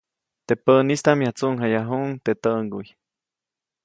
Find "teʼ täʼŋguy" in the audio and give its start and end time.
2.23-2.87